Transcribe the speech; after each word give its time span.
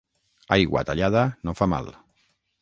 Aigua 0.55 0.81
tallada 0.87 1.27
no 1.49 1.55
fa 1.61 1.69
mal. 1.75 1.93